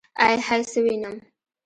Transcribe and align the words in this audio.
ائ 0.27 0.35
هئ 0.47 0.59
څه 0.71 0.79
وينم. 0.85 1.15